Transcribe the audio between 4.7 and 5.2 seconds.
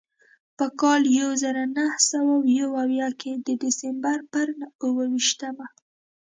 اوه